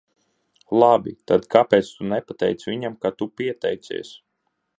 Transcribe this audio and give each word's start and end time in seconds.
Labi, 0.83 1.13
tad 1.31 1.45
kāpēc 1.57 1.91
tu 1.99 2.07
nepateici 2.15 2.73
viņam, 2.73 2.97
ka 3.05 3.13
tu 3.21 3.29
pieteicies? 3.43 4.13